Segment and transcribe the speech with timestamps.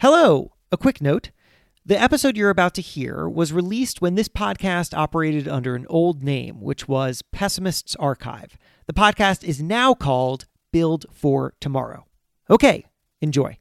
[0.00, 0.52] Hello!
[0.72, 1.30] A quick note.
[1.84, 6.24] The episode you're about to hear was released when this podcast operated under an old
[6.24, 8.56] name, which was Pessimist's Archive.
[8.86, 12.06] The podcast is now called Build for Tomorrow.
[12.48, 12.86] Okay,
[13.20, 13.58] enjoy.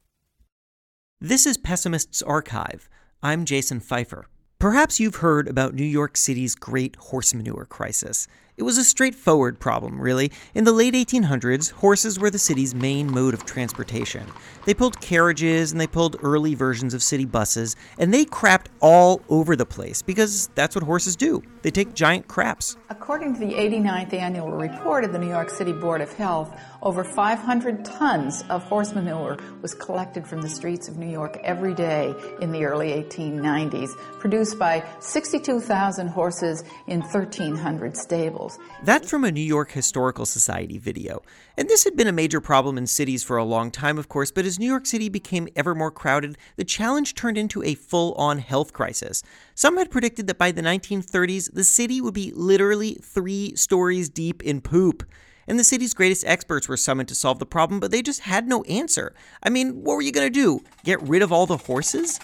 [1.19, 2.87] This is Pessimist's Archive.
[3.21, 4.23] I'm Jason Feifer.
[4.59, 8.29] Perhaps you've heard about New York City's great horse manure crisis.
[8.59, 10.33] It was a straightforward problem, really.
[10.53, 14.25] In the late 1800s, horses were the city's main mode of transportation.
[14.65, 19.21] They pulled carriages and they pulled early versions of city buses, and they crapped all
[19.29, 21.41] over the place because that's what horses do.
[21.61, 22.75] They take giant craps.
[22.89, 27.03] According to the 89th annual report of the New York City Board of Health, over
[27.03, 32.13] 500 tons of horse manure was collected from the streets of New York every day
[32.41, 38.48] in the early 1890s, produced by 62,000 horses in 1,300 stables.
[38.83, 41.21] That's from a New York Historical Society video.
[41.57, 44.31] And this had been a major problem in cities for a long time, of course,
[44.31, 48.13] but as New York City became ever more crowded, the challenge turned into a full
[48.13, 49.21] on health crisis.
[49.55, 54.41] Some had predicted that by the 1930s, the city would be literally three stories deep
[54.43, 55.03] in poop.
[55.47, 58.47] And the city's greatest experts were summoned to solve the problem, but they just had
[58.47, 59.15] no answer.
[59.41, 60.63] I mean, what were you going to do?
[60.83, 62.19] Get rid of all the horses?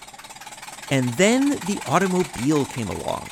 [0.92, 3.28] And then the automobile came along.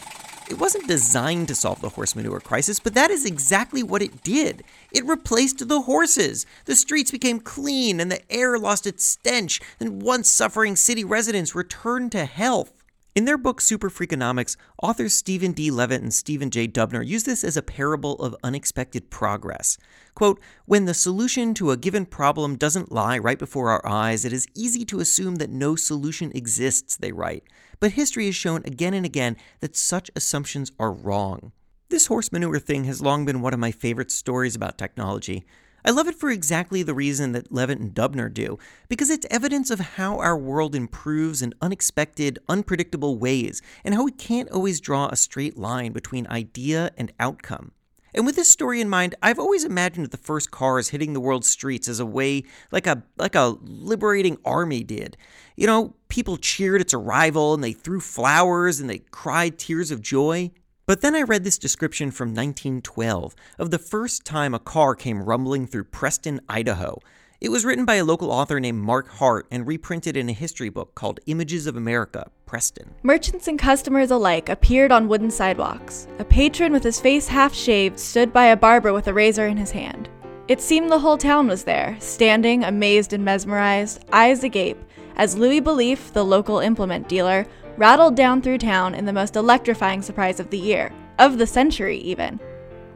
[0.54, 4.22] It wasn't designed to solve the horse manure crisis, but that is exactly what it
[4.22, 4.64] did.
[4.92, 6.46] It replaced the horses.
[6.66, 11.56] The streets became clean and the air lost its stench, and once suffering city residents
[11.56, 12.83] returned to health.
[13.16, 15.70] In their book Super Freakonomics, authors Steven D.
[15.70, 16.68] Levitt and Stephen J.
[16.68, 19.78] Dubner use this as a parable of unexpected progress.
[20.16, 24.34] Quote, When the solution to a given problem doesn't lie right before our eyes, it
[24.34, 27.44] is easy to assume that no solution exists, they write.
[27.80, 31.52] But history has shown again and again that such assumptions are wrong.
[31.90, 35.46] This horse manure thing has long been one of my favorite stories about technology.
[35.86, 39.70] I love it for exactly the reason that Levitt and Dubner do, because it's evidence
[39.70, 45.10] of how our world improves in unexpected, unpredictable ways, and how we can't always draw
[45.10, 47.74] a straight line between idea and outcome.
[48.16, 51.48] And with this story in mind, I've always imagined the first cars hitting the world's
[51.48, 55.18] streets as a way like a like a liberating army did.
[55.58, 60.02] You know, people cheered its arrival and they threw flowers and they cried tears of
[60.02, 60.52] joy.
[60.86, 65.24] But then I read this description from 1912 of the first time a car came
[65.24, 67.00] rumbling through Preston, Idaho.
[67.40, 70.68] It was written by a local author named Mark Hart and reprinted in a history
[70.68, 72.94] book called Images of America, Preston.
[73.02, 76.06] Merchants and customers alike appeared on wooden sidewalks.
[76.20, 79.56] A patron with his face half shaved stood by a barber with a razor in
[79.56, 80.10] his hand.
[80.50, 84.84] It seemed the whole town was there, standing, amazed and mesmerized, eyes agape,
[85.16, 87.48] as Louis Belief, the local implement dealer,
[87.78, 91.98] rattled down through town in the most electrifying surprise of the year, of the century
[92.00, 92.40] even.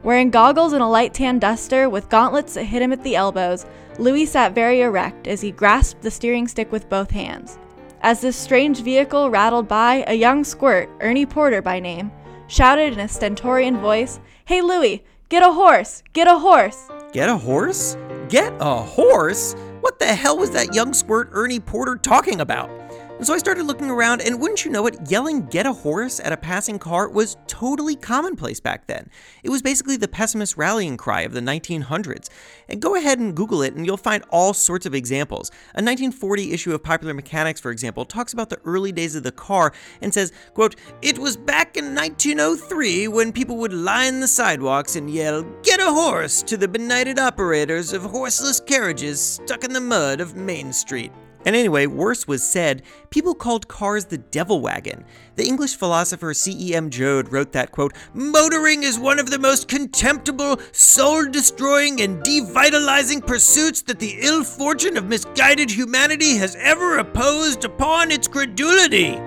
[0.03, 3.65] Wearing goggles and a light tan duster with gauntlets that hit him at the elbows,
[3.99, 7.57] Louis sat very erect as he grasped the steering stick with both hands.
[8.01, 12.11] As this strange vehicle rattled by, a young squirt, Ernie Porter by name,
[12.47, 16.03] shouted in a stentorian voice, Hey Louis, get a horse!
[16.13, 16.87] Get a horse!
[17.11, 17.97] Get a horse?
[18.29, 19.55] Get a horse?
[19.81, 22.69] What the hell was that young squirt Ernie Porter talking about?
[23.19, 26.31] So I started looking around, and wouldn't you know it, yelling get a horse at
[26.31, 29.09] a passing car was totally commonplace back then.
[29.41, 32.29] It was basically the pessimist rallying cry of the 1900s.
[32.69, 35.49] And go ahead and Google it, and you'll find all sorts of examples.
[35.73, 39.31] A 1940 issue of Popular Mechanics, for example, talks about the early days of the
[39.31, 44.95] car and says, quote, It was back in 1903 when people would line the sidewalks
[44.95, 49.81] and yell, Get a horse to the benighted operators of horseless carriages stuck in the
[49.81, 51.11] mud of Main Street.
[51.47, 55.05] And anyway, worse was said, people called cars the devil wagon.
[55.37, 56.89] The English philosopher C.E.M.
[56.89, 63.25] Joad wrote that, quote, Motoring is one of the most contemptible, soul destroying, and devitalizing
[63.25, 69.17] pursuits that the ill fortune of misguided humanity has ever opposed upon its credulity.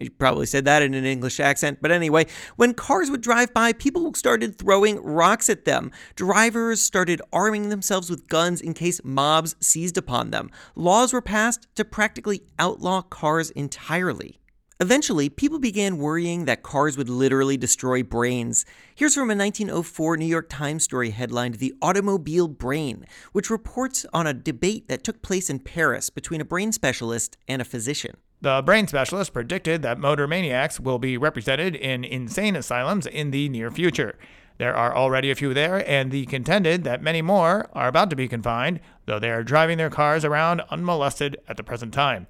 [0.00, 3.74] He probably said that in an English accent, but anyway, when cars would drive by,
[3.74, 5.92] people started throwing rocks at them.
[6.16, 10.50] Drivers started arming themselves with guns in case mobs seized upon them.
[10.74, 14.40] Laws were passed to practically outlaw cars entirely.
[14.80, 18.64] Eventually, people began worrying that cars would literally destroy brains.
[18.94, 24.26] Here's from a 1904 New York Times story headlined The Automobile Brain, which reports on
[24.26, 28.16] a debate that took place in Paris between a brain specialist and a physician.
[28.42, 33.50] The brain specialist predicted that motor maniacs will be represented in insane asylums in the
[33.50, 34.18] near future.
[34.56, 38.16] There are already a few there, and he contended that many more are about to
[38.16, 42.26] be confined, though they are driving their cars around unmolested at the present time.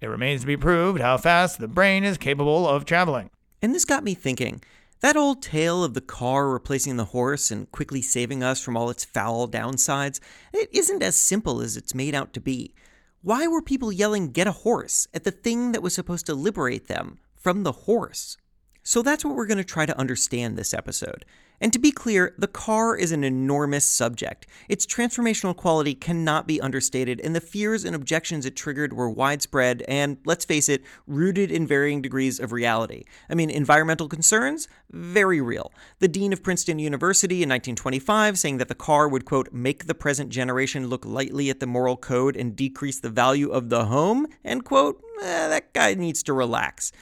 [0.00, 3.30] It remains to be proved how fast the brain is capable of traveling.
[3.60, 4.62] And this got me thinking.
[5.00, 8.90] That old tale of the car replacing the horse and quickly saving us from all
[8.90, 10.20] its foul downsides,
[10.52, 12.74] it isn't as simple as it's made out to be.
[13.22, 16.86] Why were people yelling, get a horse, at the thing that was supposed to liberate
[16.86, 18.36] them from the horse?
[18.84, 21.24] So that's what we're going to try to understand this episode.
[21.60, 24.46] And to be clear, the car is an enormous subject.
[24.68, 29.82] Its transformational quality cannot be understated, and the fears and objections it triggered were widespread
[29.88, 33.04] and, let's face it, rooted in varying degrees of reality.
[33.28, 34.68] I mean, environmental concerns?
[34.90, 35.72] Very real.
[35.98, 39.94] The dean of Princeton University in 1925 saying that the car would, quote, make the
[39.94, 44.26] present generation look lightly at the moral code and decrease the value of the home,
[44.44, 46.92] end quote, eh, that guy needs to relax.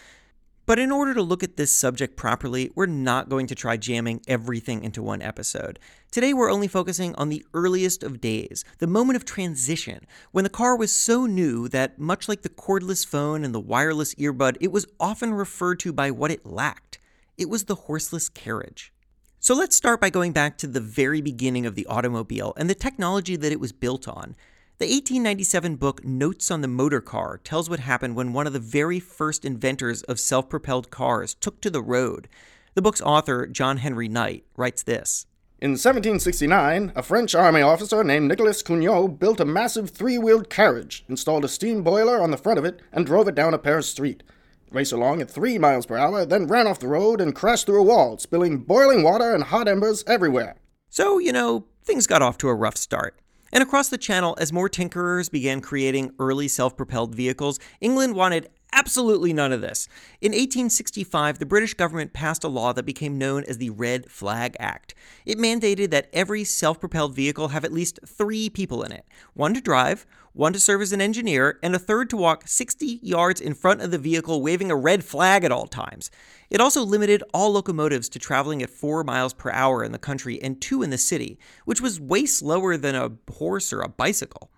[0.67, 4.21] But in order to look at this subject properly, we're not going to try jamming
[4.27, 5.79] everything into one episode.
[6.11, 10.51] Today, we're only focusing on the earliest of days, the moment of transition, when the
[10.51, 14.73] car was so new that, much like the cordless phone and the wireless earbud, it
[14.73, 16.99] was often referred to by what it lacked.
[17.39, 18.93] It was the horseless carriage.
[19.39, 22.75] So let's start by going back to the very beginning of the automobile and the
[22.75, 24.35] technology that it was built on.
[24.79, 28.59] The 1897 book Notes on the Motor Car tells what happened when one of the
[28.59, 32.29] very first inventors of self propelled cars took to the road.
[32.75, 35.25] The book's author, John Henry Knight, writes this.
[35.63, 41.07] In 1769, a French army officer named Nicolas Cugnot built a massive three wheeled carriage,
[41.09, 43.89] installed a steam boiler on the front of it, and drove it down a Paris
[43.89, 44.23] street.
[44.67, 47.65] It raced along at three miles per hour, then ran off the road and crashed
[47.65, 50.57] through a wall, spilling boiling water and hot embers everywhere.
[50.91, 53.19] So, you know, things got off to a rough start.
[53.57, 58.51] And across the channel, as more tinkerers began creating early self propelled vehicles, England wanted
[58.73, 59.89] absolutely none of this.
[60.21, 64.57] In 1865, the British government passed a law that became known as the Red Flag
[64.61, 64.95] Act.
[65.25, 69.05] It mandated that every self propelled vehicle have at least three people in it
[69.35, 73.01] one to drive, one to serve as an engineer, and a third to walk 60
[73.03, 76.11] yards in front of the vehicle waving a red flag at all times.
[76.51, 80.41] It also limited all locomotives to traveling at 4 miles per hour in the country
[80.43, 84.51] and 2 in the city, which was way slower than a horse or a bicycle.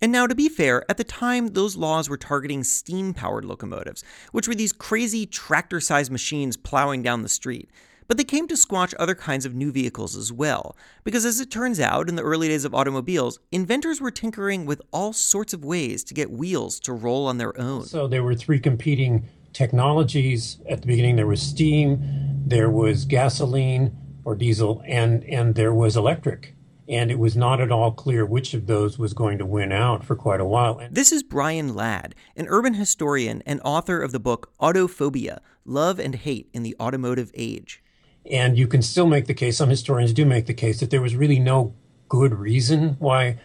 [0.00, 4.02] And now, to be fair, at the time, those laws were targeting steam powered locomotives,
[4.32, 7.68] which were these crazy tractor sized machines plowing down the street.
[8.08, 11.50] But they came to squash other kinds of new vehicles as well, because as it
[11.50, 15.64] turns out, in the early days of automobiles, inventors were tinkering with all sorts of
[15.64, 17.84] ways to get wheels to roll on their own.
[17.84, 20.58] So there were three competing technologies.
[20.68, 22.00] At the beginning, there was steam,
[22.44, 26.54] there was gasoline or diesel, and, and there was electric.
[26.92, 30.04] And it was not at all clear which of those was going to win out
[30.04, 30.78] for quite a while.
[30.90, 36.14] This is Brian Ladd, an urban historian and author of the book Autophobia Love and
[36.14, 37.82] Hate in the Automotive Age.
[38.30, 41.00] And you can still make the case, some historians do make the case, that there
[41.00, 41.74] was really no
[42.10, 43.38] good reason why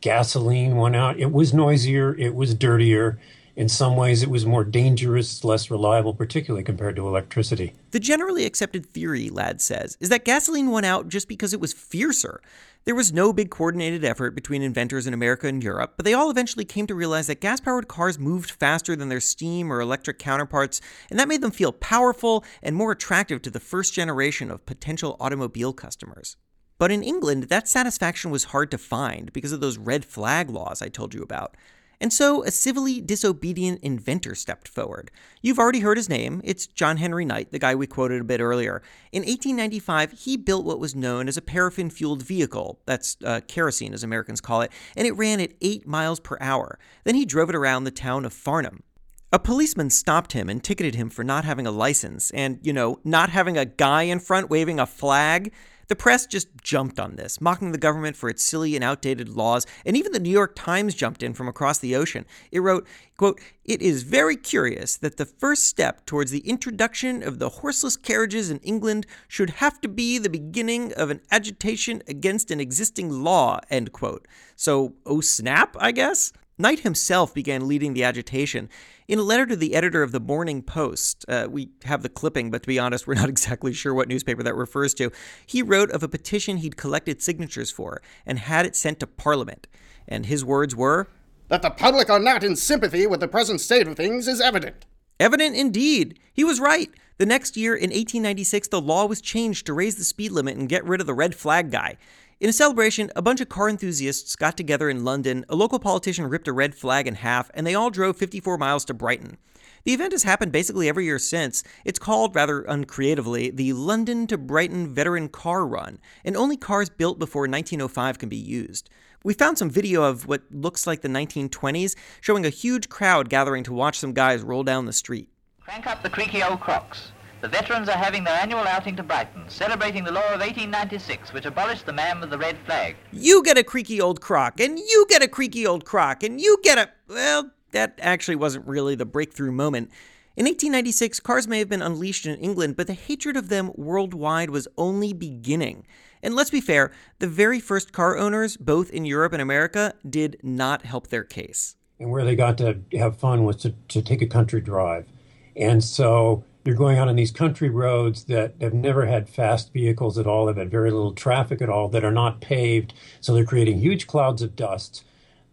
[0.00, 1.20] gasoline went out.
[1.20, 3.20] It was noisier, it was dirtier.
[3.54, 7.74] In some ways, it was more dangerous, less reliable, particularly compared to electricity.
[7.90, 11.72] The generally accepted theory, Ladd says, is that gasoline went out just because it was
[11.72, 12.40] fiercer.
[12.88, 16.30] There was no big coordinated effort between inventors in America and Europe, but they all
[16.30, 20.18] eventually came to realize that gas powered cars moved faster than their steam or electric
[20.18, 20.80] counterparts,
[21.10, 25.18] and that made them feel powerful and more attractive to the first generation of potential
[25.20, 26.38] automobile customers.
[26.78, 30.80] But in England, that satisfaction was hard to find because of those red flag laws
[30.80, 31.58] I told you about.
[32.00, 35.10] And so a civilly disobedient inventor stepped forward.
[35.42, 36.40] You've already heard his name.
[36.44, 38.82] It's John Henry Knight, the guy we quoted a bit earlier.
[39.10, 42.80] In 1895, he built what was known as a paraffin fueled vehicle.
[42.86, 46.78] That's uh, kerosene, as Americans call it, and it ran at 8 miles per hour.
[47.04, 48.82] Then he drove it around the town of Farnham.
[49.30, 52.98] A policeman stopped him and ticketed him for not having a license and, you know,
[53.04, 55.52] not having a guy in front waving a flag.
[55.88, 59.66] The press just jumped on this, mocking the government for its silly and outdated laws,
[59.86, 62.26] and even the New York Times jumped in from across the ocean.
[62.52, 67.38] It wrote, quote, It is very curious that the first step towards the introduction of
[67.38, 72.50] the horseless carriages in England should have to be the beginning of an agitation against
[72.50, 74.28] an existing law, end quote.
[74.56, 76.34] So, oh snap, I guess?
[76.58, 78.68] Knight himself began leading the agitation.
[79.06, 82.50] In a letter to the editor of the Morning Post, uh, we have the clipping,
[82.50, 85.12] but to be honest, we're not exactly sure what newspaper that refers to.
[85.46, 89.68] He wrote of a petition he'd collected signatures for and had it sent to Parliament.
[90.08, 91.08] And his words were
[91.46, 94.84] That the public are not in sympathy with the present state of things is evident.
[95.20, 96.18] Evident indeed.
[96.32, 96.90] He was right.
[97.18, 100.68] The next year, in 1896, the law was changed to raise the speed limit and
[100.68, 101.98] get rid of the red flag guy.
[102.40, 106.28] In a celebration, a bunch of car enthusiasts got together in London, a local politician
[106.28, 109.38] ripped a red flag in half, and they all drove 54 miles to Brighton.
[109.82, 111.64] The event has happened basically every year since.
[111.84, 117.18] It's called, rather uncreatively, the London to Brighton Veteran Car Run, and only cars built
[117.18, 118.88] before 1905 can be used.
[119.24, 123.64] We found some video of what looks like the 1920s, showing a huge crowd gathering
[123.64, 125.28] to watch some guys roll down the street.
[125.58, 127.10] Crank up the creaky old crocks.
[127.40, 131.44] The veterans are having their annual outing to Brighton, celebrating the law of 1896, which
[131.44, 132.96] abolished the man with the red flag.
[133.12, 136.58] You get a creaky old crock, and you get a creaky old crock, and you
[136.64, 136.90] get a.
[137.06, 139.90] Well, that actually wasn't really the breakthrough moment.
[140.36, 144.50] In 1896, cars may have been unleashed in England, but the hatred of them worldwide
[144.50, 145.86] was only beginning.
[146.24, 146.90] And let's be fair,
[147.20, 151.76] the very first car owners, both in Europe and America, did not help their case.
[152.00, 155.06] And where they got to have fun was to, to take a country drive.
[155.54, 160.18] And so you're going out on these country roads that have never had fast vehicles
[160.18, 162.92] at all, they've had very little traffic at all, that are not paved.
[163.22, 165.02] So they're creating huge clouds of dust.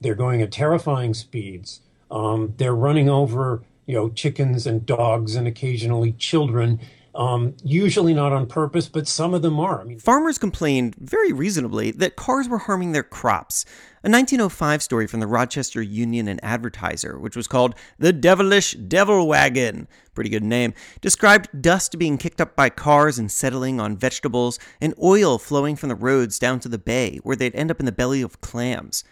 [0.01, 1.79] They're going at terrifying speeds.
[2.11, 6.81] Um, they're running over, you know, chickens and dogs and occasionally children.
[7.15, 9.79] Um, usually not on purpose, but some of them are.
[9.79, 13.63] I mean, Farmers complained, very reasonably, that cars were harming their crops.
[14.03, 19.27] A 1905 story from the Rochester Union and Advertiser, which was called The Devilish Devil
[19.27, 24.59] Wagon, pretty good name, described dust being kicked up by cars and settling on vegetables,
[24.81, 27.85] and oil flowing from the roads down to the bay, where they'd end up in
[27.85, 29.05] the belly of clams.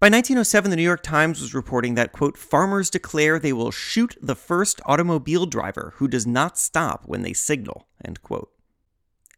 [0.00, 4.16] By 1907, the New York Times was reporting that, quote, farmers declare they will shoot
[4.22, 8.52] the first automobile driver who does not stop when they signal, end quote.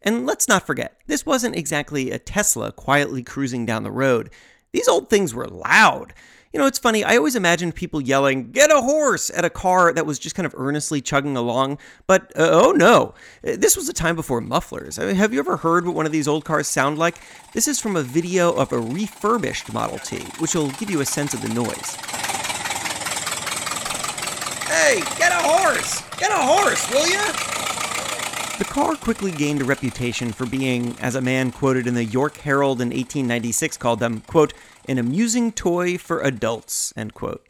[0.03, 4.29] And let's not forget, this wasn't exactly a Tesla quietly cruising down the road.
[4.73, 6.13] These old things were loud.
[6.53, 9.93] You know, it's funny, I always imagined people yelling, get a horse, at a car
[9.93, 11.79] that was just kind of earnestly chugging along.
[12.09, 14.99] But uh, oh no, this was a time before mufflers.
[14.99, 17.21] I mean, have you ever heard what one of these old cars sound like?
[17.55, 21.07] This is from a video of a refurbished Model T, which will give you a
[21.07, 21.95] sense of the noise.
[24.67, 26.03] Hey, get a horse!
[26.19, 27.23] Get a horse, will you?
[28.59, 32.37] The car quickly gained a reputation for being, as a man quoted in the York
[32.39, 34.53] Herald in 1896 called them, quote,
[34.89, 37.47] an amusing toy for adults, end quote.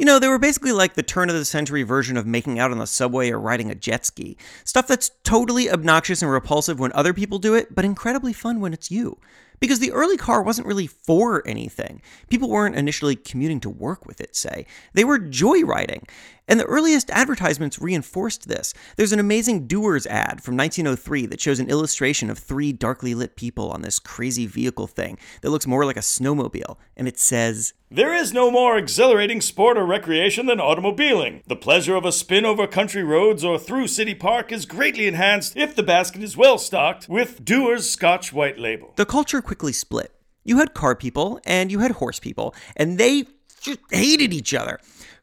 [0.00, 2.70] You know, they were basically like the turn of the century version of making out
[2.70, 4.38] on the subway or riding a jet ski.
[4.64, 8.72] Stuff that's totally obnoxious and repulsive when other people do it, but incredibly fun when
[8.72, 9.18] it's you.
[9.60, 12.00] Because the early car wasn't really for anything.
[12.30, 14.64] People weren't initially commuting to work with it, say.
[14.94, 16.08] They were joyriding.
[16.50, 18.74] And the earliest advertisements reinforced this.
[18.96, 23.36] There's an amazing Dewar's ad from 1903 that shows an illustration of three darkly lit
[23.36, 26.76] people on this crazy vehicle thing that looks more like a snowmobile.
[26.96, 31.44] And it says, There is no more exhilarating sport or recreation than automobiling.
[31.46, 35.56] The pleasure of a spin over country roads or through City Park is greatly enhanced
[35.56, 38.92] if the basket is well stocked with Dewar's Scotch White Label.
[38.96, 40.12] The culture quickly split.
[40.42, 43.26] You had car people and you had horse people, and they
[43.60, 44.80] just hated each other.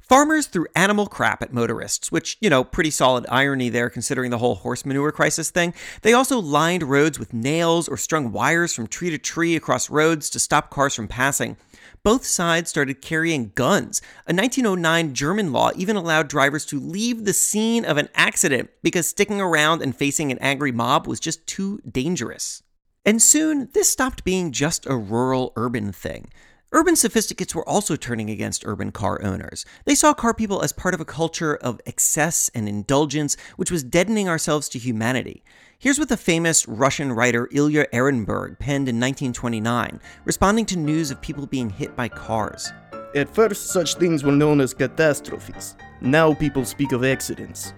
[0.08, 4.38] Farmers threw animal crap at motorists, which, you know, pretty solid irony there considering the
[4.38, 5.74] whole horse manure crisis thing.
[6.02, 10.30] They also lined roads with nails or strung wires from tree to tree across roads
[10.30, 11.58] to stop cars from passing.
[12.04, 14.02] Both sides started carrying guns.
[14.26, 19.08] A 1909 German law even allowed drivers to leave the scene of an accident because
[19.08, 22.64] sticking around and facing an angry mob was just too dangerous.
[23.06, 26.30] And soon, this stopped being just a rural urban thing.
[26.74, 29.66] Urban sophisticates were also turning against urban car owners.
[29.86, 33.84] They saw car people as part of a culture of excess and indulgence, which was
[33.84, 35.44] deadening ourselves to humanity.
[35.80, 41.22] Here's what the famous Russian writer Ilya Ehrenburg penned in 1929, responding to news of
[41.22, 42.70] people being hit by cars.
[43.16, 45.78] At first, such things were known as catastrophes.
[46.02, 47.74] Now people speak of accidents.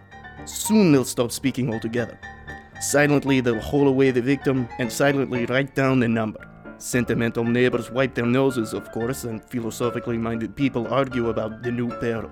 [0.45, 2.19] Soon they'll stop speaking altogether.
[2.81, 6.49] Silently, they'll haul away the victim and silently write down the number.
[6.79, 11.89] Sentimental neighbors wipe their noses, of course, and philosophically minded people argue about the new
[11.99, 12.31] peril.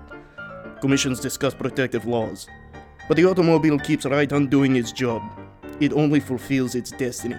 [0.80, 2.48] Commissions discuss protective laws.
[3.08, 5.22] But the automobile keeps right on doing its job.
[5.80, 7.36] It only fulfills its destiny.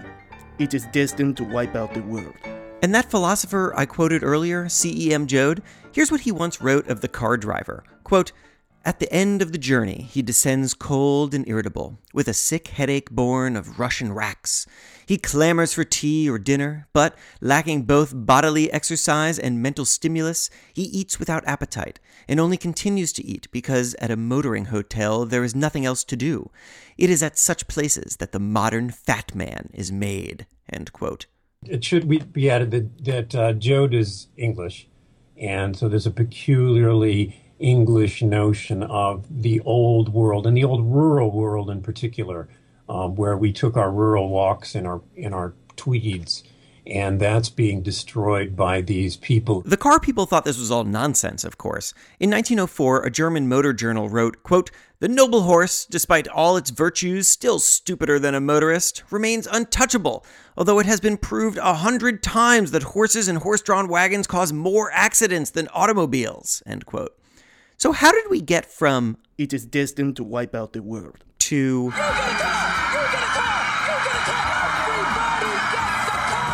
[0.59, 2.35] It is destined to wipe out the world.
[2.83, 5.25] And that philosopher I quoted earlier, C.E.M.
[5.25, 7.83] Joad, here's what he once wrote of the car driver.
[8.03, 8.31] Quote,
[8.85, 13.11] at the end of the journey, he descends cold and irritable, with a sick headache
[13.11, 14.65] born of Russian racks.
[15.05, 20.83] He clamors for tea or dinner, but, lacking both bodily exercise and mental stimulus, he
[20.83, 25.53] eats without appetite, and only continues to eat because at a motoring hotel there is
[25.53, 26.49] nothing else to do.
[26.97, 30.45] It is at such places that the modern fat man is made.
[31.65, 34.87] It should be added that, that uh, Joad is English,
[35.35, 41.31] and so there's a peculiarly English notion of the old world and the old rural
[41.31, 42.47] world in particular,
[42.87, 46.43] um, where we took our rural walks in our in our tweeds,
[46.87, 49.61] and that's being destroyed by these people.
[49.61, 51.93] The car people thought this was all nonsense, of course.
[52.19, 57.27] In 1904, a German motor journal wrote, quote, "The noble horse, despite all its virtues,
[57.27, 60.25] still stupider than a motorist, remains untouchable,
[60.57, 64.89] although it has been proved a hundred times that horses and horse-drawn wagons cause more
[64.93, 67.18] accidents than automobiles." End quote.
[67.79, 71.23] So, how did we get from It is destined to wipe out the world.
[71.39, 71.93] to.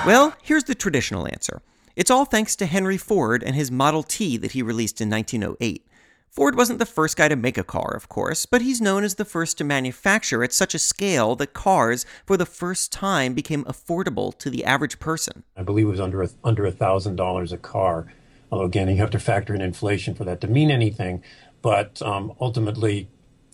[0.05, 1.63] Well, here's the traditional answer.
[1.95, 5.87] It's all thanks to Henry Ford and his Model T that he released in 1908.
[6.29, 9.15] Ford wasn't the first guy to make a car, of course, but he's known as
[9.15, 13.63] the first to manufacture at such a scale that cars, for the first time, became
[13.63, 15.41] affordable to the average person.
[15.57, 18.13] I believe it was under a, under a thousand dollars a car.
[18.55, 21.21] Although again, you have to factor in inflation for that to mean anything.
[21.61, 23.09] But um, ultimately,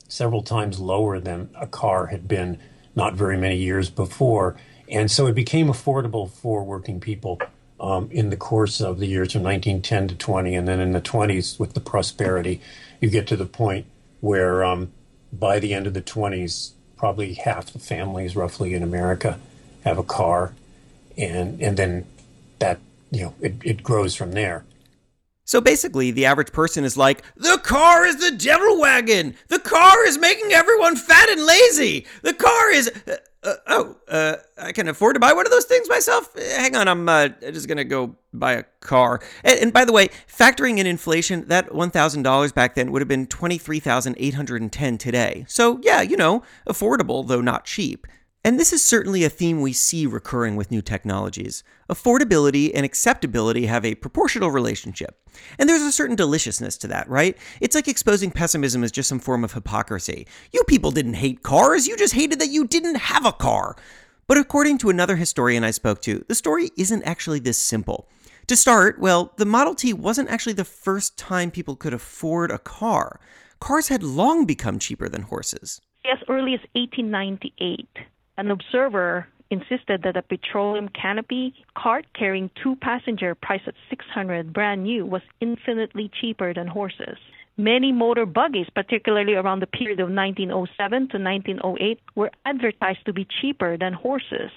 [0.08, 2.60] several times lower than a car had been
[2.94, 4.58] not very many years before.
[4.88, 7.42] And so it became affordable for working people
[7.80, 10.54] um, in the course of the years from 1910 to 20.
[10.54, 12.62] And then in the 20s, with the prosperity,
[13.00, 13.88] you get to the point
[14.20, 14.92] where um,
[15.34, 19.40] by the end of the 20s, probably half the families roughly in America
[19.84, 20.54] have a car.
[21.18, 22.06] And, and then
[22.60, 22.78] that,
[23.10, 24.64] you know, it, it grows from there.
[25.52, 29.36] So basically, the average person is like, the car is the devil wagon.
[29.50, 32.08] The car is making everyone fat and lazy.
[32.22, 32.90] The car is.
[33.06, 36.34] Uh, uh, oh, uh, I can afford to buy one of those things myself.
[36.40, 39.20] Hang on, I'm uh, just gonna go buy a car.
[39.44, 43.02] And, and by the way, factoring in inflation, that one thousand dollars back then would
[43.02, 45.44] have been 23,810 today.
[45.50, 48.08] So yeah, you know, affordable though not cheap.
[48.44, 51.64] And this is certainly a theme we see recurring with new technologies.
[51.92, 55.30] Affordability and acceptability have a proportional relationship.
[55.60, 57.38] And there's a certain deliciousness to that, right?
[57.60, 60.26] It's like exposing pessimism as just some form of hypocrisy.
[60.52, 63.76] You people didn't hate cars, you just hated that you didn't have a car.
[64.26, 68.10] But according to another historian I spoke to, the story isn't actually this simple.
[68.48, 72.58] To start, well, the Model T wasn't actually the first time people could afford a
[72.58, 73.20] car.
[73.60, 75.80] Cars had long become cheaper than horses.
[76.12, 77.88] As early as 1898,
[78.42, 84.82] an observer insisted that a petroleum canopy cart carrying two passenger priced at 600 brand
[84.84, 87.18] new was infinitely cheaper than horses.
[87.58, 93.28] Many motor buggies, particularly around the period of 1907 to 1908, were advertised to be
[93.40, 94.50] cheaper than horses.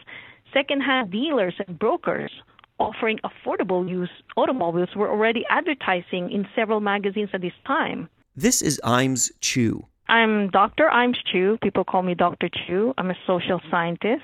[0.55, 2.33] Second-hand dealers and brokers
[2.79, 8.09] offering affordable use automobiles were already advertising in several magazines at this time.
[8.35, 9.87] This is Imes Chu.
[10.09, 10.89] I'm Dr.
[10.93, 11.59] Imes Chu.
[11.63, 12.49] People call me Dr.
[12.49, 12.93] Chu.
[12.99, 14.23] I'm a social scientist.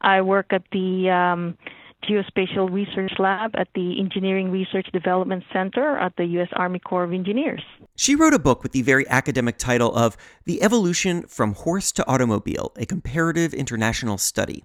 [0.00, 1.58] I work at the um,
[2.08, 6.48] Geospatial Research Lab at the Engineering Research Development Center at the U.S.
[6.54, 7.62] Army Corps of Engineers.
[7.96, 12.06] She wrote a book with the very academic title of The Evolution from Horse to
[12.06, 14.64] Automobile A Comparative International Study.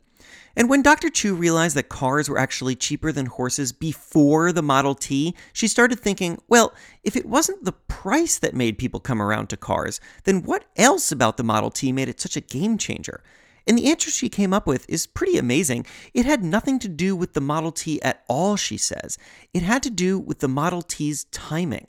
[0.56, 1.10] And when Dr.
[1.10, 6.00] Chu realized that cars were actually cheaper than horses before the Model T, she started
[6.00, 6.74] thinking, well,
[7.04, 11.12] if it wasn't the price that made people come around to cars, then what else
[11.12, 13.24] about the Model T made it such a game changer?
[13.70, 15.86] And the answer she came up with is pretty amazing.
[16.16, 19.20] It had nothing to do with the Model T at all, she says.
[19.54, 21.86] It had to do with the Model T's timing.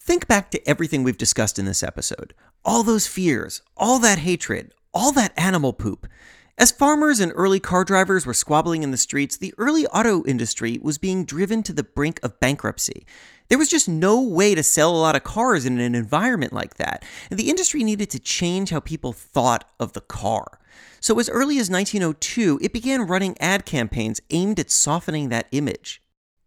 [0.00, 4.74] Think back to everything we've discussed in this episode all those fears, all that hatred,
[4.92, 6.08] all that animal poop.
[6.58, 10.78] As farmers and early car drivers were squabbling in the streets, the early auto industry
[10.80, 13.04] was being driven to the brink of bankruptcy.
[13.48, 16.76] There was just no way to sell a lot of cars in an environment like
[16.76, 20.58] that, and the industry needed to change how people thought of the car.
[20.98, 26.00] So, as early as 1902, it began running ad campaigns aimed at softening that image.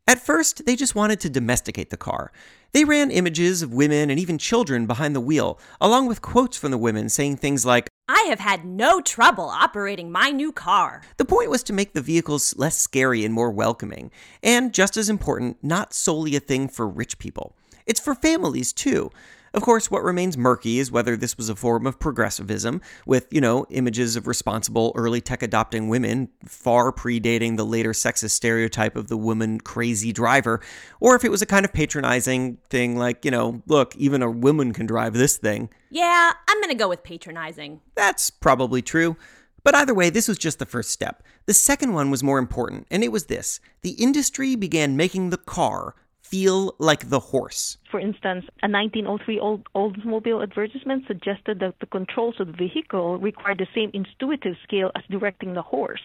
[0.07, 2.31] At first, they just wanted to domesticate the car.
[2.71, 6.69] They ran images of women and even children behind the wheel, along with quotes from
[6.69, 11.01] the women saying things like, I have had no trouble operating my new car.
[11.17, 14.11] The point was to make the vehicles less scary and more welcoming,
[14.43, 17.55] and just as important, not solely a thing for rich people.
[17.87, 19.09] It's for families too.
[19.53, 23.41] Of course, what remains murky is whether this was a form of progressivism, with, you
[23.41, 29.07] know, images of responsible early tech adopting women far predating the later sexist stereotype of
[29.07, 30.61] the woman crazy driver,
[30.99, 34.29] or if it was a kind of patronizing thing like, you know, look, even a
[34.29, 35.69] woman can drive this thing.
[35.89, 37.81] Yeah, I'm gonna go with patronizing.
[37.95, 39.17] That's probably true.
[39.63, 41.21] But either way, this was just the first step.
[41.45, 45.37] The second one was more important, and it was this the industry began making the
[45.37, 45.95] car
[46.29, 47.77] feel like the horse.
[47.89, 53.59] For instance, a 1903 old Oldsmobile advertisement suggested that the controls of the vehicle required
[53.59, 56.01] the same intuitive skill as directing the horse.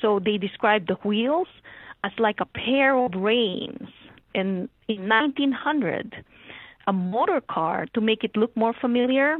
[0.00, 1.48] So they described the wheels
[2.04, 3.88] as like a pair of reins.
[4.34, 6.24] And in 1900,
[6.86, 9.36] a motor car, to make it look more familiar,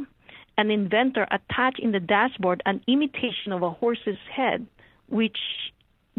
[0.58, 4.66] an inventor attached in the dashboard an imitation of a horse's head,
[5.08, 5.38] which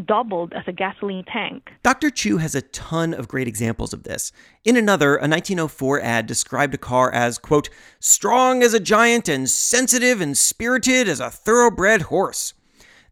[0.04, 1.70] doubled as a gasoline tank.
[1.82, 2.10] Dr.
[2.10, 4.32] Chu has a ton of great examples of this.
[4.64, 7.68] In another, a 1904 ad described a car as, quote,
[8.00, 12.54] strong as a giant and sensitive and spirited as a thoroughbred horse.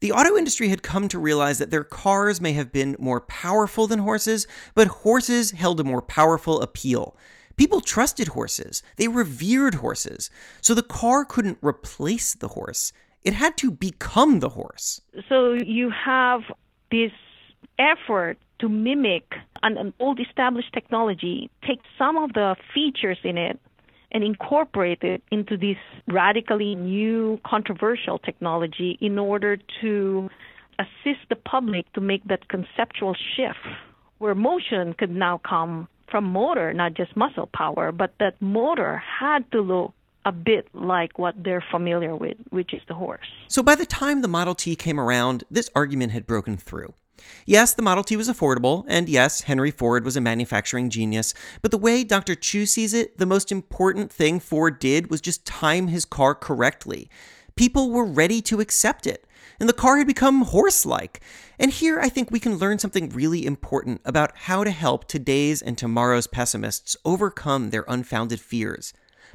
[0.00, 3.86] The auto industry had come to realize that their cars may have been more powerful
[3.86, 7.16] than horses, but horses held a more powerful appeal.
[7.56, 12.92] People trusted horses, they revered horses, so the car couldn't replace the horse.
[13.22, 15.00] It had to become the horse.
[15.28, 16.40] So you have
[16.92, 17.10] this
[17.78, 19.24] effort to mimic
[19.64, 23.58] an, an old established technology, take some of the features in it
[24.12, 30.28] and incorporate it into this radically new controversial technology in order to
[30.78, 33.58] assist the public to make that conceptual shift
[34.18, 39.50] where motion could now come from motor, not just muscle power, but that motor had
[39.50, 39.94] to look
[40.24, 43.26] a bit like what they're familiar with, which is the horse.
[43.48, 46.94] So by the time the Model T came around, this argument had broken through.
[47.46, 51.70] Yes, the Model T was affordable, and yes, Henry Ford was a manufacturing genius, but
[51.70, 52.34] the way Dr.
[52.34, 57.08] Chu sees it, the most important thing Ford did was just time his car correctly.
[57.54, 59.24] People were ready to accept it,
[59.60, 61.20] and the car had become horse like.
[61.58, 65.62] And here I think we can learn something really important about how to help today's
[65.62, 68.92] and tomorrow's pessimists overcome their unfounded fears.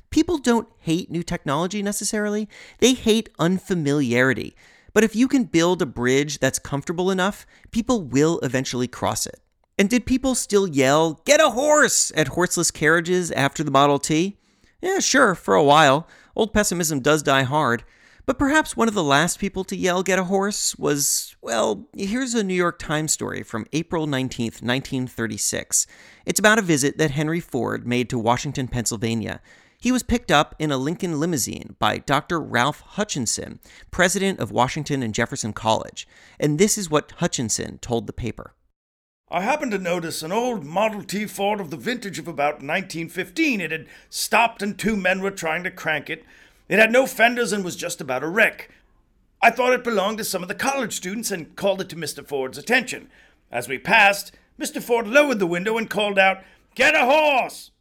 [0.10, 2.48] People don't hate new technology necessarily,
[2.80, 4.56] they hate unfamiliarity.
[4.94, 9.40] But if you can build a bridge that's comfortable enough, people will eventually cross it.
[9.78, 14.40] And did people still yell, get a horse, at horseless carriages after the Model T?
[14.82, 16.08] Yeah, sure, for a while.
[16.36, 17.84] Old pessimism does die hard.
[18.26, 22.34] But perhaps one of the last people to yell, get a horse, was, well, here's
[22.34, 25.88] a New York Times story from April 19th, 1936.
[26.26, 29.42] It's about a visit that Henry Ford made to Washington, Pennsylvania.
[29.80, 32.40] He was picked up in a Lincoln limousine by Dr.
[32.40, 33.60] Ralph Hutchison,
[33.92, 36.08] president of Washington and Jefferson College.
[36.40, 38.54] And this is what Hutchison told the paper.
[39.30, 43.62] I happened to notice an old Model T Ford of the vintage of about 1915.
[43.62, 46.26] It had stopped and two men were trying to crank it.
[46.70, 48.72] It had no fenders and was just about a wreck.
[49.44, 52.26] I thought it belonged to some of the college students and called it to Mr.
[52.26, 53.10] Ford's attention.
[53.52, 54.82] As we passed, Mr.
[54.82, 56.42] Ford lowered the window and called out,
[56.74, 57.72] Get a horse!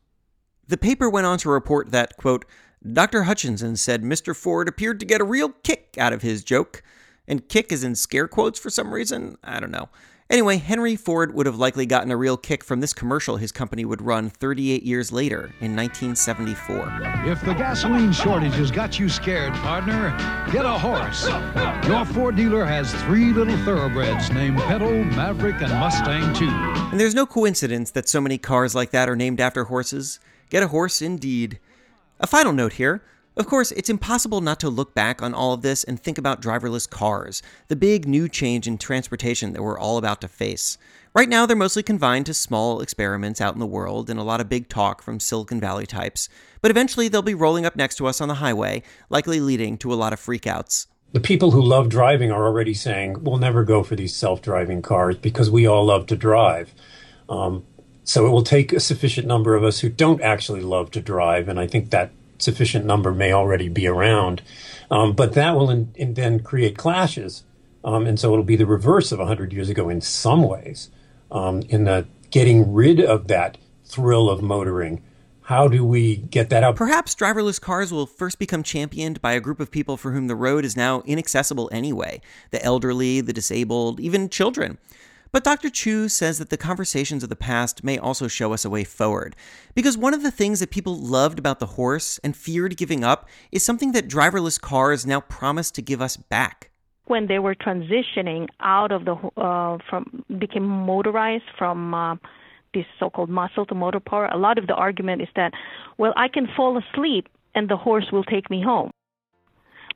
[0.69, 2.45] The paper went on to report that, quote,
[2.93, 3.25] Dr.
[3.25, 4.35] Hutchison said Mr.
[4.35, 6.83] Ford appeared to get a real kick out of his joke.
[7.29, 9.37] And kick is in scare quotes for some reason.
[9.43, 9.89] I don't know.
[10.29, 13.85] Anyway, Henry Ford would have likely gotten a real kick from this commercial his company
[13.85, 17.31] would run 38 years later in 1974.
[17.31, 20.11] If the gasoline shortage has got you scared, partner,
[20.51, 21.29] get a horse.
[21.87, 26.49] Your Ford dealer has three little thoroughbreds named Pedal, Maverick, and Mustang, too.
[26.49, 30.19] And there's no coincidence that so many cars like that are named after horses.
[30.51, 31.59] Get a horse indeed.
[32.21, 33.03] A final note here.
[33.37, 36.41] Of course, it's impossible not to look back on all of this and think about
[36.41, 40.79] driverless cars, the big new change in transportation that we're all about to face.
[41.15, 44.41] Right now, they're mostly confined to small experiments out in the world and a lot
[44.41, 46.31] of big talk from Silicon Valley types,
[46.63, 49.93] but eventually they'll be rolling up next to us on the highway, likely leading to
[49.93, 50.87] a lot of freakouts.
[51.13, 54.81] The people who love driving are already saying, we'll never go for these self driving
[54.81, 56.75] cars because we all love to drive.
[57.29, 57.65] Um,
[58.07, 61.49] so it will take a sufficient number of us who don't actually love to drive,
[61.49, 64.43] and I think that sufficient number may already be around.
[64.93, 67.43] Um, but that will in, in then create clashes.
[67.85, 70.89] Um, and so it'll be the reverse of 100 years ago in some ways,
[71.33, 75.03] um, in the getting rid of that thrill of motoring.
[75.43, 76.77] How do we get that out?
[76.77, 80.37] Perhaps driverless cars will first become championed by a group of people for whom the
[80.37, 82.21] road is now inaccessible anyway
[82.53, 84.79] the elderly, the disabled, even children.
[85.37, 85.69] But Dr.
[85.69, 89.37] Chu says that the conversations of the past may also show us a way forward.
[89.75, 93.29] Because one of the things that people loved about the horse and feared giving up
[93.53, 96.71] is something that driverless cars now promise to give us back.
[97.05, 102.17] When they were transitioning out of the uh, from became motorized from uh,
[102.73, 105.53] this so-called muscle to motor power, a lot of the argument is that,
[105.99, 108.91] well, I can fall asleep and the horse will take me home.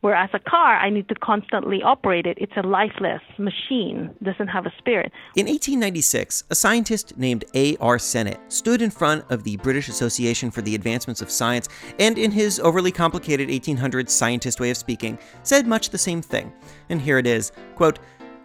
[0.01, 2.39] Whereas a car, I need to constantly operate it.
[2.41, 5.13] It's a lifeless machine, doesn't have a spirit.
[5.37, 7.99] In 1896, a scientist named A.R.
[7.99, 12.31] Sennett stood in front of the British Association for the Advancements of Science and, in
[12.31, 16.51] his overly complicated 1800s scientist way of speaking, said much the same thing.
[16.89, 17.99] And here it is quote,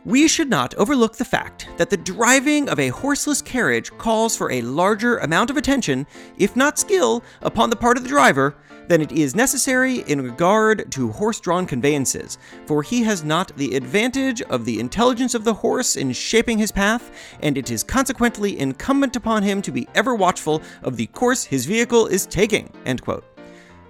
[0.05, 4.51] we should not overlook the fact that the driving of a horseless carriage calls for
[4.51, 6.05] a larger amount of attention,
[6.37, 8.55] if not skill, upon the part of the driver
[8.87, 12.37] than it is necessary in regard to horse drawn conveyances,
[12.67, 16.71] for he has not the advantage of the intelligence of the horse in shaping his
[16.71, 21.43] path, and it is consequently incumbent upon him to be ever watchful of the course
[21.43, 22.71] his vehicle is taking.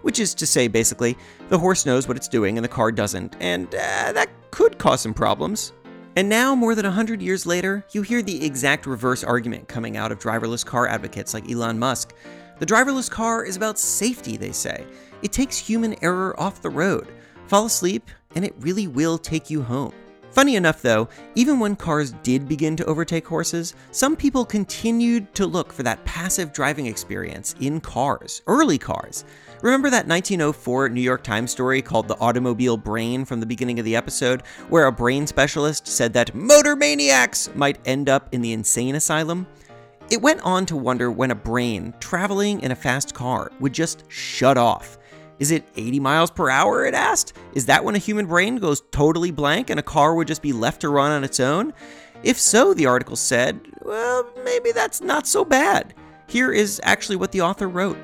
[0.02, 1.18] Which is to say, basically,
[1.50, 5.02] the horse knows what it's doing and the car doesn't, and uh, that could cause
[5.02, 5.74] some problems.
[6.18, 10.14] And now, more than 100 years later, you hear the exact reverse argument coming out
[10.14, 12.16] of driverless car advocates like Elon Musk.
[12.60, 14.86] The driverless car is about safety, they say.
[15.22, 17.10] It takes human error off the road.
[17.48, 19.92] Fall asleep, and it really will take you home.
[20.32, 25.46] Funny enough, though, even when cars did begin to overtake horses, some people continued to
[25.46, 29.26] look for that passive driving experience in cars, early cars.
[29.66, 33.86] Remember that 1904 New York Times story called The Automobile Brain from the beginning of
[33.86, 38.54] the episode, where a brain specialist said that motor maniacs might end up in the
[38.54, 39.48] insane asylum?
[40.12, 44.04] It went on to wonder when a brain traveling in a fast car would just
[44.08, 45.00] shut off.
[45.40, 46.86] Is it 80 miles per hour?
[46.86, 47.34] It asked.
[47.56, 50.54] Is that when a human brain goes totally blank and a car would just be
[50.54, 51.74] left to run on its own?
[52.22, 55.96] If so, the article said, well, maybe that's not so bad.
[56.28, 57.98] Here is actually what the author wrote.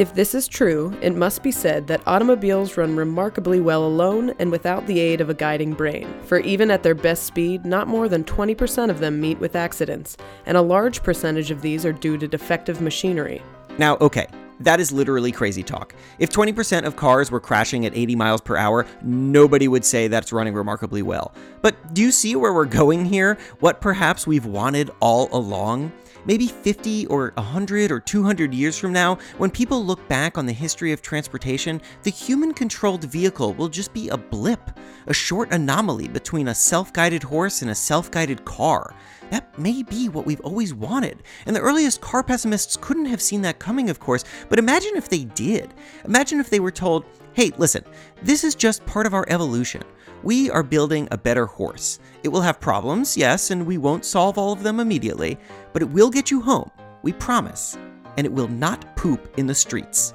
[0.00, 4.50] If this is true, it must be said that automobiles run remarkably well alone and
[4.50, 8.08] without the aid of a guiding brain, for even at their best speed, not more
[8.08, 12.16] than 20% of them meet with accidents, and a large percentage of these are due
[12.16, 13.42] to defective machinery.
[13.76, 14.26] Now, okay,
[14.60, 15.94] that is literally crazy talk.
[16.18, 20.32] If 20% of cars were crashing at 80 miles per hour, nobody would say that's
[20.32, 21.34] running remarkably well.
[21.60, 23.36] But do you see where we're going here?
[23.58, 25.92] What perhaps we've wanted all along?
[26.24, 30.52] Maybe 50 or 100 or 200 years from now, when people look back on the
[30.52, 36.08] history of transportation, the human controlled vehicle will just be a blip, a short anomaly
[36.08, 38.94] between a self guided horse and a self guided car.
[39.30, 41.22] That may be what we've always wanted.
[41.46, 45.08] And the earliest car pessimists couldn't have seen that coming, of course, but imagine if
[45.08, 45.72] they did.
[46.04, 47.84] Imagine if they were told, hey, listen,
[48.22, 49.82] this is just part of our evolution.
[50.22, 51.98] We are building a better horse.
[52.22, 55.38] It will have problems, yes, and we won't solve all of them immediately,
[55.72, 56.70] but it will get you home,
[57.02, 57.78] we promise,
[58.16, 60.12] and it will not poop in the streets.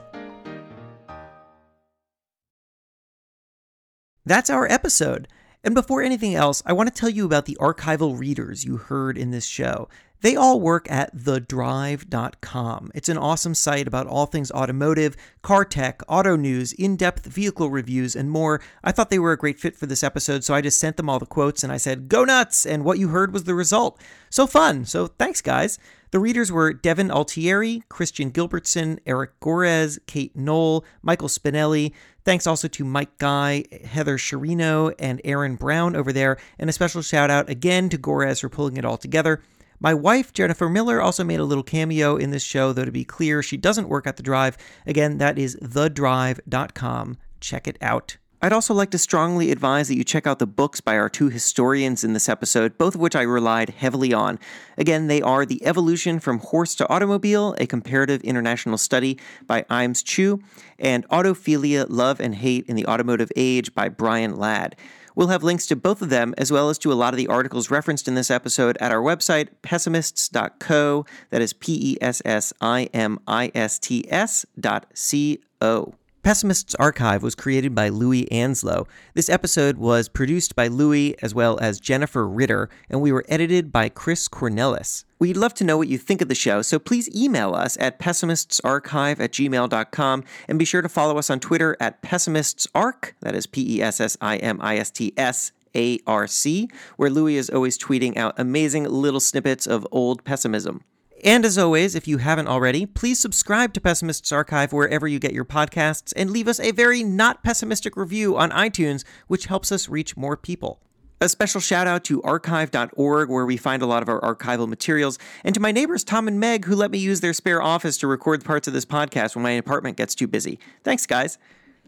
[4.25, 5.27] That's our episode.
[5.63, 9.17] And before anything else, I want to tell you about the archival readers you heard
[9.17, 9.89] in this show.
[10.25, 12.91] They all work at thedrive.com.
[12.95, 17.69] It's an awesome site about all things automotive, car tech, auto news, in depth vehicle
[17.69, 18.59] reviews, and more.
[18.83, 21.11] I thought they were a great fit for this episode, so I just sent them
[21.11, 22.65] all the quotes and I said, go nuts!
[22.65, 24.01] And what you heard was the result.
[24.31, 24.85] So fun.
[24.85, 25.77] So thanks, guys.
[26.09, 31.91] The readers were Devin Altieri, Christian Gilbertson, Eric Gorez, Kate Knoll, Michael Spinelli.
[32.23, 36.37] Thanks also to Mike Guy, Heather Sherino, and Aaron Brown over there.
[36.57, 39.43] And a special shout out again to Gorez for pulling it all together.
[39.85, 43.05] My wife, Jennifer Miller, also made a little cameo in this show, though to be
[43.05, 44.57] clear, she doesn't work at The Drive.
[44.87, 47.17] Again, that is thedrive.com.
[47.39, 48.17] Check it out.
[48.41, 51.29] I'd also like to strongly advise that you check out the books by our two
[51.29, 54.39] historians in this episode, both of which I relied heavily on.
[54.75, 60.03] Again, they are The Evolution from Horse to Automobile, a comparative international study by Imes
[60.03, 60.41] Chu,
[60.79, 64.75] and Autophilia, Love and Hate in the Automotive Age by Brian Ladd.
[65.15, 67.27] We'll have links to both of them, as well as to a lot of the
[67.27, 71.05] articles referenced in this episode at our website, pessimists.co.
[71.29, 75.93] That is P E S S I M I S T S dot C O.
[76.25, 78.87] Pessimists Archive was created by Louis Anslow.
[79.13, 83.71] This episode was produced by Louis as well as Jennifer Ritter, and we were edited
[83.71, 85.05] by Chris Cornelis.
[85.19, 87.99] We'd love to know what you think of the show, so please email us at
[87.99, 93.45] pessimistsarchive at gmail.com and be sure to follow us on Twitter at pessimistsarc, that is
[93.45, 97.35] P E S S I M I S T S A R C, where Louis
[97.35, 100.81] is always tweeting out amazing little snippets of old pessimism.
[101.25, 105.33] And as always, if you haven't already, please subscribe to Pessimists Archive wherever you get
[105.33, 109.89] your podcasts and leave us a very not pessimistic review on iTunes, which helps us
[109.89, 110.79] reach more people.
[111.19, 115.17] A special shout out to archive.org, where we find a lot of our archival materials,
[115.43, 118.07] and to my neighbors Tom and Meg, who let me use their spare office to
[118.07, 120.59] record parts of this podcast when my apartment gets too busy.
[120.83, 121.39] Thanks, guys.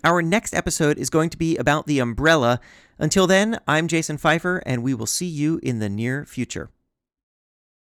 [0.04, 2.60] Our next episode is going to be about the umbrella.
[2.98, 6.72] Until then, I'm Jason Feifer, and we will see you in the near future.